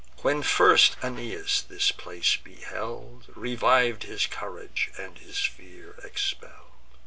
[0.23, 6.71] What first Aeneas in this place beheld, Reviv'd his courage, and his fear expell'd.